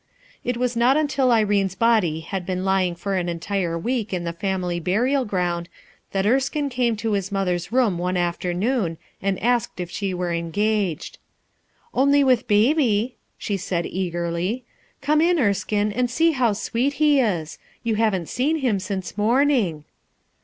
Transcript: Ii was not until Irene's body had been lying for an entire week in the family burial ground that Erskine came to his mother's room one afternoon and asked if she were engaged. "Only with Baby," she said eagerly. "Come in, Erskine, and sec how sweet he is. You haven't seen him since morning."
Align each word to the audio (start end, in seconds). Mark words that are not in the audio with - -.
Ii 0.43 0.53
was 0.53 0.75
not 0.75 0.97
until 0.97 1.31
Irene's 1.31 1.75
body 1.75 2.21
had 2.21 2.43
been 2.43 2.65
lying 2.65 2.95
for 2.95 3.13
an 3.13 3.29
entire 3.29 3.77
week 3.77 4.11
in 4.11 4.23
the 4.23 4.33
family 4.33 4.79
burial 4.79 5.25
ground 5.25 5.69
that 6.11 6.25
Erskine 6.25 6.69
came 6.69 6.95
to 6.95 7.11
his 7.11 7.31
mother's 7.31 7.71
room 7.71 7.99
one 7.99 8.17
afternoon 8.17 8.97
and 9.21 9.37
asked 9.43 9.79
if 9.79 9.91
she 9.91 10.11
were 10.11 10.33
engaged. 10.33 11.19
"Only 11.93 12.23
with 12.23 12.47
Baby," 12.47 13.17
she 13.37 13.57
said 13.57 13.85
eagerly. 13.85 14.65
"Come 15.03 15.21
in, 15.21 15.37
Erskine, 15.37 15.91
and 15.91 16.09
sec 16.09 16.33
how 16.33 16.53
sweet 16.53 16.93
he 16.93 17.19
is. 17.19 17.59
You 17.83 17.93
haven't 17.93 18.27
seen 18.27 18.55
him 18.57 18.79
since 18.79 19.15
morning." 19.19 19.83